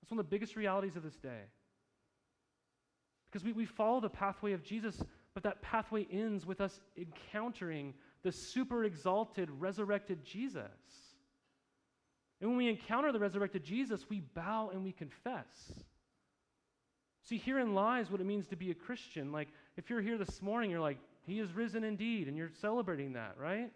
[0.00, 1.42] That's one of the biggest realities of this day.
[3.30, 5.02] Because we, we follow the pathway of Jesus,
[5.34, 10.62] but that pathway ends with us encountering the super exalted, resurrected Jesus.
[12.40, 15.72] And when we encounter the resurrected Jesus, we bow and we confess.
[17.24, 19.30] See, herein lies what it means to be a Christian.
[19.30, 23.12] Like, if you're here this morning, you're like, he is risen indeed, and you're celebrating
[23.14, 23.70] that, right?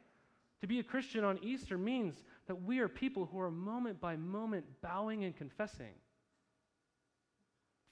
[0.61, 4.17] To be a Christian on Easter means that we are people who are moment by
[4.17, 5.93] moment bowing and confessing.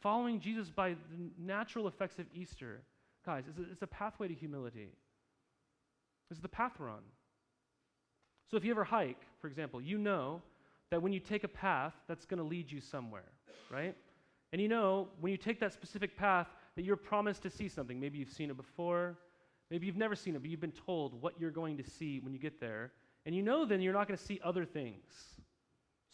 [0.00, 2.82] Following Jesus by the natural effects of Easter,
[3.24, 4.90] guys, it's a, it's a pathway to humility.
[6.28, 7.02] This is the path we're on.
[8.50, 10.42] So if you ever hike, for example, you know
[10.90, 13.32] that when you take a path, that's going to lead you somewhere,
[13.70, 13.94] right?
[14.52, 18.00] And you know when you take that specific path that you're promised to see something.
[18.00, 19.16] Maybe you've seen it before,
[19.74, 22.32] Maybe you've never seen it, but you've been told what you're going to see when
[22.32, 22.92] you get there.
[23.26, 25.02] And you know then you're not going to see other things.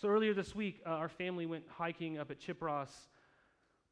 [0.00, 3.08] So earlier this week, uh, our family went hiking up at Chip Ross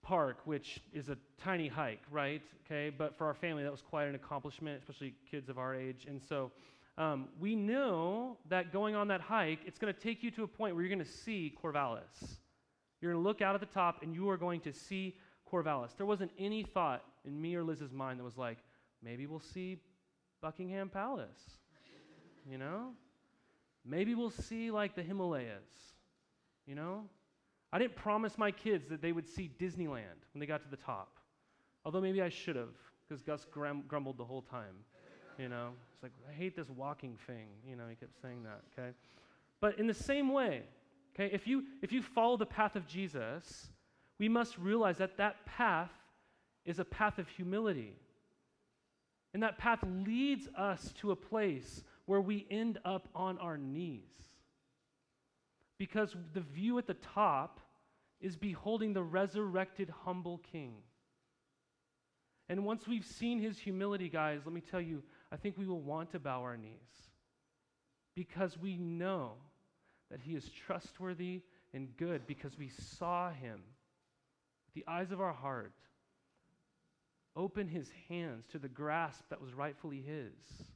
[0.00, 2.40] Park, which is a tiny hike, right?
[2.64, 6.06] Okay, but for our family, that was quite an accomplishment, especially kids of our age.
[6.08, 6.50] And so
[6.96, 10.48] um, we know that going on that hike, it's going to take you to a
[10.48, 12.38] point where you're going to see Corvallis.
[13.02, 15.18] You're going to look out at the top and you are going to see
[15.52, 15.94] Corvallis.
[15.94, 18.56] There wasn't any thought in me or Liz's mind that was like,
[19.02, 19.78] Maybe we'll see
[20.40, 21.58] Buckingham Palace.
[22.48, 22.92] You know?
[23.84, 25.94] Maybe we'll see like the Himalayas.
[26.66, 27.04] You know?
[27.72, 30.76] I didn't promise my kids that they would see Disneyland when they got to the
[30.76, 31.18] top.
[31.84, 32.74] Although maybe I should have,
[33.06, 34.74] because Gus grum- grumbled the whole time.
[35.38, 37.46] You know, it's like, I hate this walking thing.
[37.66, 38.90] You know, he kept saying that, okay?
[39.60, 40.62] But in the same way,
[41.14, 43.68] okay, if you, if you follow the path of Jesus,
[44.18, 45.90] we must realize that that path
[46.64, 47.94] is a path of humility.
[49.34, 54.10] And that path leads us to a place where we end up on our knees.
[55.78, 57.60] Because the view at the top
[58.20, 60.74] is beholding the resurrected, humble king.
[62.48, 65.82] And once we've seen his humility, guys, let me tell you, I think we will
[65.82, 66.72] want to bow our knees
[68.14, 69.34] because we know
[70.10, 71.42] that he is trustworthy
[71.74, 73.60] and good because we saw him
[74.64, 75.72] with the eyes of our heart
[77.38, 80.66] open his hands to the grasp that was rightfully his.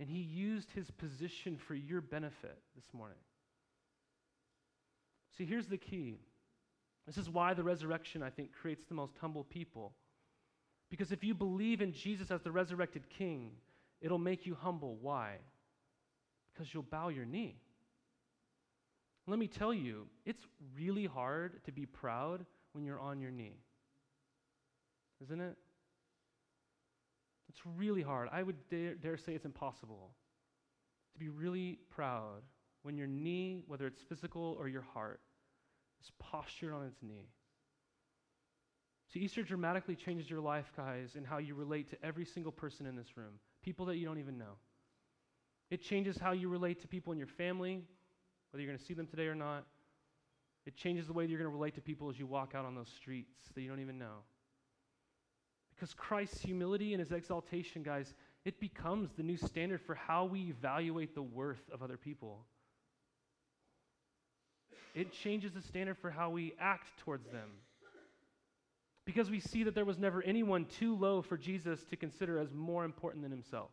[0.00, 3.16] And he used his position for your benefit this morning.
[5.38, 6.18] See, here's the key.
[7.06, 9.92] This is why the resurrection, I think, creates the most humble people.
[10.90, 13.52] Because if you believe in Jesus as the resurrected king,
[14.00, 14.98] it'll make you humble.
[15.00, 15.36] Why?
[16.52, 17.56] Because you'll bow your knee.
[19.26, 20.44] Let me tell you, it's
[20.76, 23.58] really hard to be proud when you're on your knee.
[25.24, 25.56] Isn't it?
[27.48, 28.28] It's really hard.
[28.32, 30.10] I would dare, dare say it's impossible
[31.12, 32.42] to be really proud
[32.82, 35.20] when your knee, whether it's physical or your heart,
[36.02, 37.30] is postured on its knee.
[39.12, 42.86] So, Easter dramatically changes your life, guys, and how you relate to every single person
[42.86, 44.58] in this room, people that you don't even know.
[45.70, 47.82] It changes how you relate to people in your family,
[48.50, 49.64] whether you're going to see them today or not.
[50.66, 52.64] It changes the way that you're going to relate to people as you walk out
[52.64, 54.24] on those streets that you don't even know.
[55.84, 58.14] Because Christ's humility and his exaltation, guys,
[58.46, 62.46] it becomes the new standard for how we evaluate the worth of other people.
[64.94, 67.50] It changes the standard for how we act towards them.
[69.04, 72.54] Because we see that there was never anyone too low for Jesus to consider as
[72.54, 73.68] more important than himself.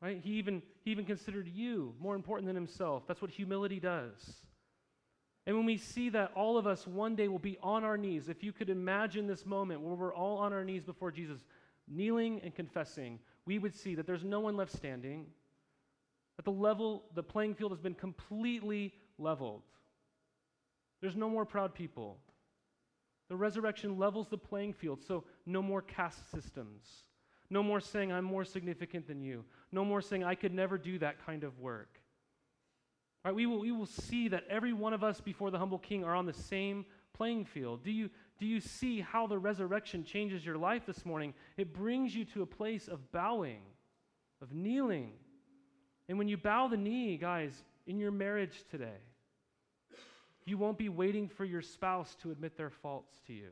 [0.00, 0.22] Right?
[0.24, 3.02] He even, he even considered you more important than himself.
[3.06, 4.36] That's what humility does.
[5.46, 8.28] And when we see that all of us one day will be on our knees,
[8.28, 11.44] if you could imagine this moment where we're all on our knees before Jesus,
[11.86, 15.26] kneeling and confessing, we would see that there's no one left standing,
[16.36, 19.62] that the level, the playing field has been completely leveled.
[21.02, 22.18] There's no more proud people.
[23.28, 26.86] The resurrection levels the playing field, so no more caste systems.
[27.50, 29.44] No more saying, I'm more significant than you.
[29.70, 32.00] No more saying, I could never do that kind of work.
[33.24, 36.04] Right, we, will, we will see that every one of us before the humble king
[36.04, 36.84] are on the same
[37.14, 37.82] playing field.
[37.82, 41.32] Do you, do you see how the resurrection changes your life this morning?
[41.56, 43.62] It brings you to a place of bowing,
[44.42, 45.12] of kneeling.
[46.08, 49.00] And when you bow the knee, guys, in your marriage today,
[50.44, 53.48] you won't be waiting for your spouse to admit their faults to you.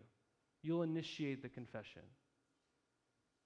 [0.62, 2.02] You'll initiate the confession.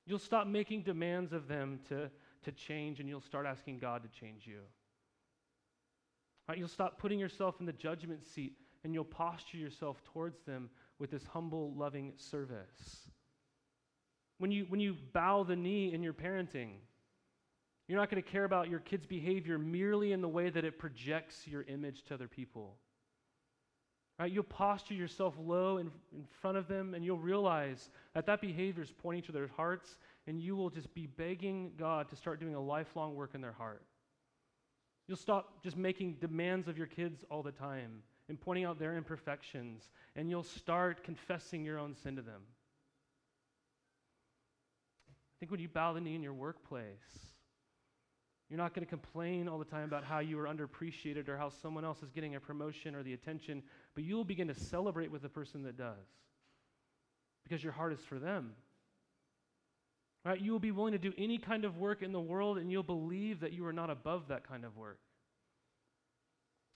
[0.06, 2.10] You'll stop making demands of them to,
[2.42, 4.58] to change, and you'll start asking God to change you.
[6.48, 6.58] Right?
[6.58, 8.54] You'll stop putting yourself in the judgment seat
[8.84, 13.10] and you'll posture yourself towards them with this humble, loving service.
[14.38, 16.74] When you, when you bow the knee in your parenting,
[17.88, 20.78] you're not going to care about your kid's behavior merely in the way that it
[20.78, 22.76] projects your image to other people.
[24.18, 24.32] Right?
[24.32, 28.82] You'll posture yourself low in, in front of them, and you'll realize that that behavior
[28.82, 32.54] is pointing to their hearts, and you will just be begging God to start doing
[32.54, 33.82] a lifelong work in their heart.
[35.08, 38.96] You'll stop just making demands of your kids all the time and pointing out their
[38.96, 42.42] imperfections, and you'll start confessing your own sin to them.
[45.08, 47.34] I think when you bow the knee in your workplace,
[48.48, 51.50] you're not going to complain all the time about how you are underappreciated or how
[51.50, 53.62] someone else is getting a promotion or the attention,
[53.94, 56.06] but you'll begin to celebrate with the person that does
[57.42, 58.52] because your heart is for them.
[60.26, 60.40] Right?
[60.40, 62.82] You will be willing to do any kind of work in the world and you'll
[62.82, 64.98] believe that you are not above that kind of work.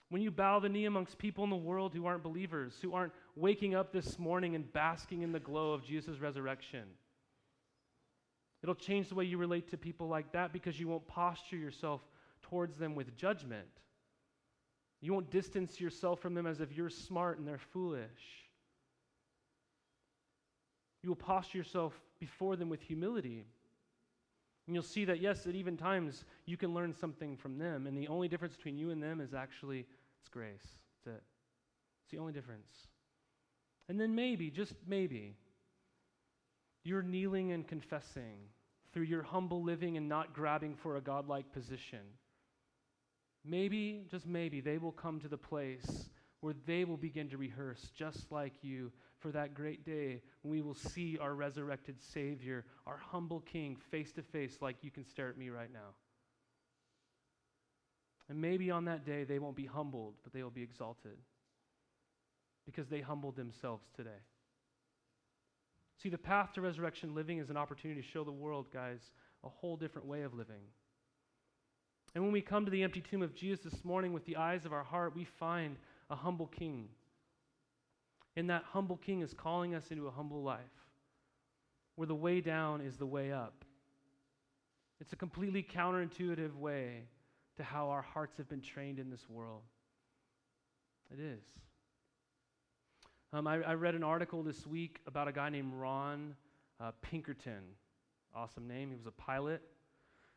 [0.07, 3.11] When you bow the knee amongst people in the world who aren't believers, who aren't
[3.35, 6.83] waking up this morning and basking in the glow of Jesus' resurrection,
[8.63, 11.99] it'll change the way you relate to people like that because you won't posture yourself
[12.43, 13.67] towards them with judgment.
[15.01, 18.47] You won't distance yourself from them as if you're smart and they're foolish.
[21.03, 23.43] You will posture yourself before them with humility.
[24.67, 27.87] And you'll see that, yes, at even times you can learn something from them.
[27.87, 29.87] And the only difference between you and them is actually
[30.21, 30.79] it's grace.
[31.03, 31.23] That's it.
[32.03, 32.87] It's the only difference.
[33.89, 35.35] And then maybe, just maybe,
[36.83, 38.37] you're kneeling and confessing
[38.93, 42.05] through your humble living and not grabbing for a godlike position.
[43.43, 46.09] Maybe, just maybe, they will come to the place
[46.41, 48.91] where they will begin to rehearse just like you
[49.21, 54.11] for that great day when we will see our resurrected Savior, our humble King, face
[54.13, 55.95] to face like you can stare at me right now.
[58.27, 61.17] And maybe on that day they won't be humbled, but they will be exalted
[62.65, 64.09] because they humbled themselves today.
[66.01, 68.99] See, the path to resurrection living is an opportunity to show the world, guys,
[69.43, 70.61] a whole different way of living.
[72.15, 74.65] And when we come to the empty tomb of Jesus this morning with the eyes
[74.65, 75.77] of our heart, we find
[76.09, 76.89] a humble king.
[78.35, 80.59] And that humble king is calling us into a humble life
[81.95, 83.65] where the way down is the way up.
[84.99, 87.03] It's a completely counterintuitive way
[87.57, 89.61] to how our hearts have been trained in this world.
[91.11, 91.43] It is.
[93.33, 96.35] Um, I, I, read an article this week about a guy named Ron
[96.79, 97.63] uh, Pinkerton.
[98.35, 98.89] Awesome name.
[98.89, 99.61] He was a pilot.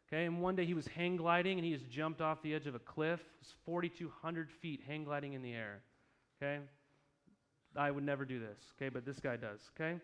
[0.09, 2.67] Okay, and one day he was hang gliding and he just jumped off the edge
[2.67, 3.21] of a cliff.
[3.21, 5.81] It was 4,200 feet hang gliding in the air.
[6.43, 6.61] Okay,
[7.77, 8.59] I would never do this.
[8.77, 9.61] Okay, but this guy does.
[9.75, 9.99] Okay,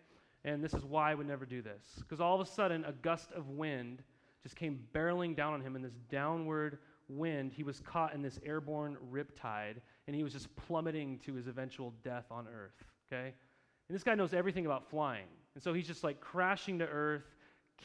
[0.44, 1.82] and this is why I would never do this.
[1.98, 4.02] Because all of a sudden, a gust of wind
[4.42, 7.52] just came barreling down on him in this downward wind.
[7.52, 11.92] He was caught in this airborne riptide and he was just plummeting to his eventual
[12.02, 12.84] death on earth.
[13.12, 13.34] Okay,
[13.88, 17.24] and this guy knows everything about flying, and so he's just like crashing to earth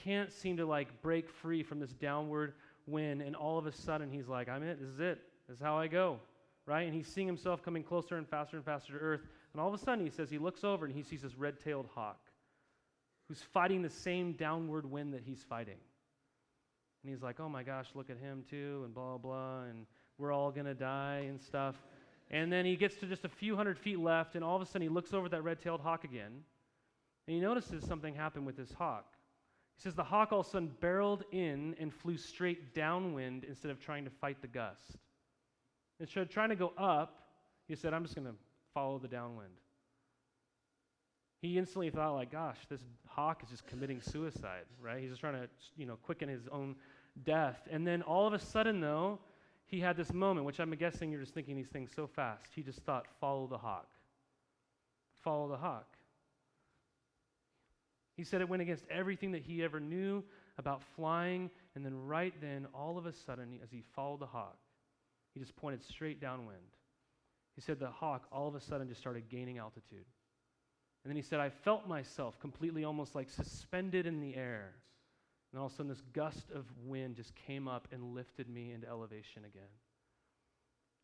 [0.04, 2.54] can't seem to like break free from this downward
[2.88, 3.22] wind.
[3.22, 4.80] And all of a sudden, he's like, I'm it.
[4.80, 5.20] This is it.
[5.48, 6.20] This is how I go.
[6.66, 6.84] Right?
[6.84, 9.22] And he's seeing himself coming closer and faster and faster to earth.
[9.56, 11.62] And all of a sudden, he says he looks over and he sees this red
[11.62, 12.20] tailed hawk
[13.30, 15.78] who's fighting the same downward wind that he's fighting.
[17.02, 19.86] And he's like, oh my gosh, look at him too, and blah, blah, and
[20.18, 21.76] we're all going to die and stuff.
[22.30, 24.66] And then he gets to just a few hundred feet left, and all of a
[24.66, 26.44] sudden he looks over at that red tailed hawk again,
[27.26, 29.06] and he notices something happened with this hawk.
[29.78, 33.72] He says the hawk all of a sudden barreled in and flew straight downwind instead
[33.72, 34.98] of trying to fight the gust.
[36.02, 37.22] Instead of trying to go up,
[37.70, 38.34] he said, I'm just going to
[38.76, 39.50] follow the downwind.
[41.42, 45.00] He instantly thought, like, gosh, this hawk is just committing suicide, right?
[45.00, 46.76] He's just trying to, you know, quicken his own
[47.24, 47.68] death.
[47.72, 49.20] And then all of a sudden, though,
[49.66, 52.52] he had this moment, which I'm guessing you're just thinking these things so fast.
[52.54, 53.88] He just thought, follow the hawk.
[55.24, 55.88] Follow the hawk.
[58.16, 60.24] He said it went against everything that he ever knew
[60.58, 61.50] about flying.
[61.76, 64.58] And then, right then, all of a sudden, as he followed the hawk,
[65.34, 66.75] he just pointed straight downwind.
[67.56, 70.06] He said the hawk all of a sudden just started gaining altitude.
[71.04, 74.74] And then he said, I felt myself completely almost like suspended in the air.
[75.52, 78.74] And all of a sudden, this gust of wind just came up and lifted me
[78.74, 79.70] into elevation again.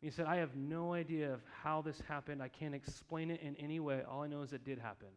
[0.02, 2.42] He said, I have no idea of how this happened.
[2.42, 4.02] I can't explain it in any way.
[4.02, 5.08] All I know is it did happen.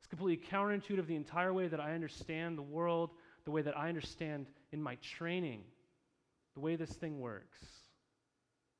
[0.00, 3.10] It's completely counterintuitive the entire way that I understand the world,
[3.44, 5.62] the way that I understand in my training,
[6.54, 7.58] the way this thing works.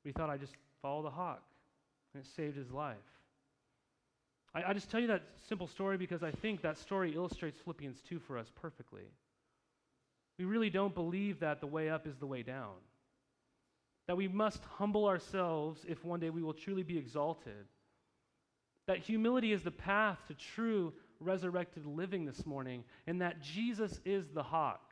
[0.03, 1.41] He thought I'd just follow the hawk,
[2.15, 2.95] and it saved his life.
[4.53, 8.01] I, I just tell you that simple story because I think that story illustrates Philippians
[8.07, 9.03] 2 for us perfectly.
[10.39, 12.75] We really don't believe that the way up is the way down.
[14.07, 17.65] That we must humble ourselves if one day we will truly be exalted.
[18.87, 24.25] That humility is the path to true resurrected living this morning, and that Jesus is
[24.33, 24.91] the hawk.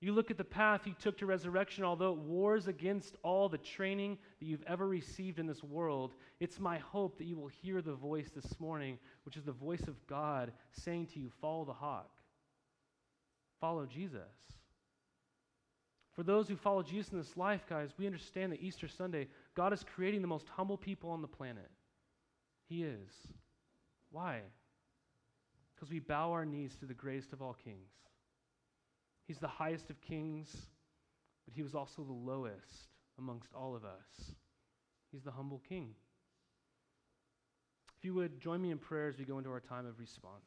[0.00, 3.58] You look at the path he took to resurrection, although it wars against all the
[3.58, 7.80] training that you've ever received in this world, it's my hope that you will hear
[7.80, 11.72] the voice this morning, which is the voice of God saying to you, Follow the
[11.72, 12.10] hawk.
[13.58, 14.20] Follow Jesus.
[16.12, 19.72] For those who follow Jesus in this life, guys, we understand that Easter Sunday, God
[19.72, 21.70] is creating the most humble people on the planet.
[22.68, 23.10] He is.
[24.10, 24.40] Why?
[25.74, 27.90] Because we bow our knees to the greatest of all kings.
[29.26, 30.54] He's the highest of kings,
[31.44, 34.34] but he was also the lowest amongst all of us.
[35.10, 35.94] He's the humble king.
[37.98, 40.44] If you would join me in prayer as we go into our time of response.